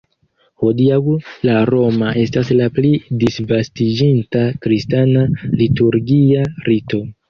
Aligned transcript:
Hodiaŭ 0.61 1.13
la 1.49 1.57
roma 1.71 2.09
estas 2.23 2.51
la 2.63 2.71
pli 2.79 2.93
disvastiĝinta 3.27 4.45
kristana 4.67 5.31
liturgia 5.65 6.53
rito. 6.71 7.09